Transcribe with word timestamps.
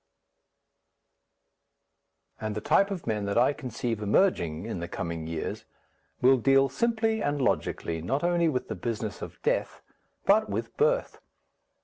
And 2.39 2.55
the 2.55 2.59
type 2.59 2.89
of 2.89 3.05
men 3.05 3.25
that 3.25 3.37
I 3.37 3.53
conceive 3.53 4.01
emerging 4.01 4.65
in 4.65 4.79
the 4.79 4.87
coming 4.87 5.27
years 5.27 5.65
will 6.23 6.37
deal 6.37 6.69
simply 6.69 7.21
and 7.21 7.39
logically 7.39 8.01
not 8.01 8.23
only 8.23 8.49
with 8.49 8.67
the 8.67 8.73
business 8.73 9.21
of 9.21 9.39
death, 9.43 9.83
but 10.25 10.49
with 10.49 10.75
birth. 10.75 11.19